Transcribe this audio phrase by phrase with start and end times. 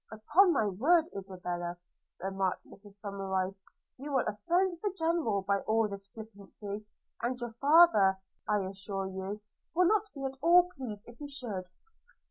[0.11, 1.77] 'Upon my word, Isabella,'
[2.19, 3.53] remarked Mrs Somerive,
[3.99, 6.87] 'you will offend the General by all this flippancy;
[7.21, 8.17] and your father,
[8.49, 9.41] I assure you,
[9.75, 11.69] would not be at all pleased if you should.'